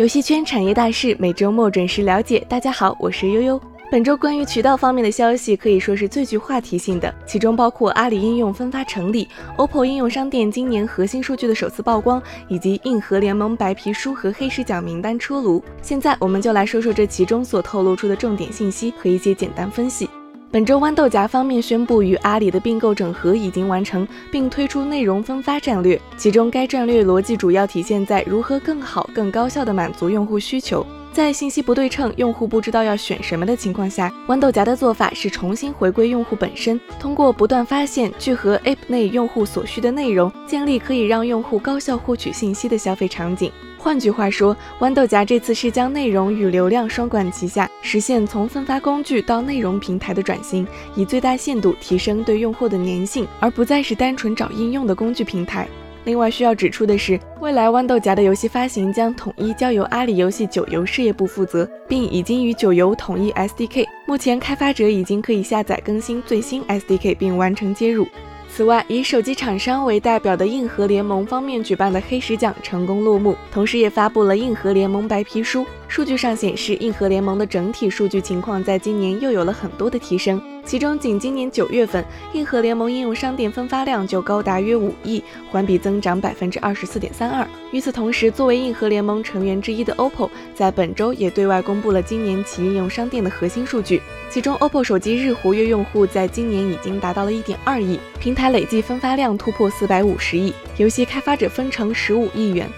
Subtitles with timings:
[0.00, 2.42] 游戏圈产业大事，每周末准时了解。
[2.48, 3.60] 大家好，我是悠悠。
[3.90, 9.28] 本周关于渠道方面的消息可以说是最具话题性的，其中包括阿里应用分发成立、
[9.58, 15.62] OPPO 应用商店今年核心数据的首次曝光，以及硬核联盟白皮书和黑石奖名单出炉。
[15.82, 20.08] 现在我们就来说说这其中所透露出的重点信息和一些简单分析。
[20.52, 26.00] 本周豌豆荚方面宣布与阿里的并购整合已经完成，并推出内容分发战略。
[26.16, 30.84] 其中，该战略逻辑主要体现在如何更好、更高效地满足用户需求。
[31.12, 43.52] 在信息不对称、用户不知道要选什么的情况下，豌豆荚的做法是重新回归用户本身，通过不断发现、聚合 App 内用户所需的内容，建立可以让用户高效获取信息的消费场景。
[43.78, 55.66] 换句话说，豌豆荚这次是将内容与流量双管齐下，实现从分发工具到内容平台的转型，以最大限度提升对用户的粘性，而不再是单纯找应用的工具平台。
[56.04, 68.06] 另外需要指出的是，未来豌豆荚的游戏发行将统一交由阿里游戏九游事业部负责，并已经与九游统一 SDK，目前开发者已经可以下载更新最新 SDK 并完成接入。
[68.48, 75.66] 此外，以手机厂商为代表的硬核联盟方面举办的黑石奖成功落幕，同时也发布了硬核联盟白皮书。
[75.90, 80.40] 数据上显示，硬核联盟的整体数据情况在今年又有了很多的提升。
[80.64, 87.44] 其中，仅今年九月份，硬核联盟应用商店分发量就高达约五亿，环比增长百分之二十四点三二。
[87.72, 94.00] 与此同时，作为硬核联盟成员之一的 OPPO，在本周也对外公布了今年其应用商店的核心数据。
[94.30, 102.68] 其中，OPPO 手机日活跃用户在今年已经达到了一点二亿，平台累计分发量突破四百五十亿，游戏开发者分成十五亿元。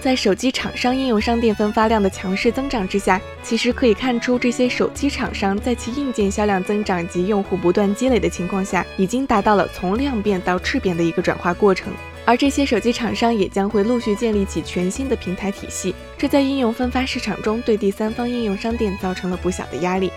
[0.00, 11.92] 在手机厂商应用商店分发量的强势增长之下，其实可以看出这些手机厂商在其硬件销量增长及用户不断积累的情况下，已经达到了从量变到质变的一个转化过程。
[12.24, 20.10] 而这些手机厂商也将会陆续建立起全新的平台体系，这在应用分发市场中对第三方应用商店造成了不小的压力。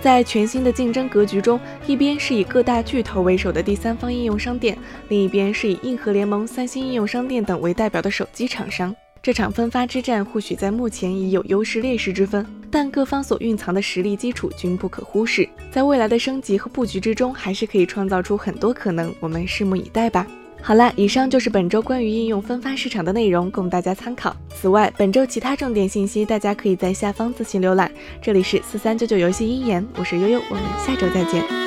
[0.00, 8.94] 在全新的竞争格局中，一边是以各大巨头为首的第三方应用商店，另一边是以硬核联盟、三星应用商店等为代表的手机厂商。
[9.26, 19.12] 这场分发之战或许在目前已有优势劣势之分，但各方所蕴藏的实力基础均不可忽视，在未来的升级和布局之中，还是可以创造出很多可能。
[19.18, 20.24] 我们拭目以待吧。
[20.62, 24.36] 好了，以上就是本周关于应用分发市场的内容，供大家参考。
[24.54, 27.90] 此外，本周其他重点信息，大家可以在下方自行浏览。
[28.22, 31.65] 这里是四三九九游戏鹰眼，我是悠悠，我们下周再见。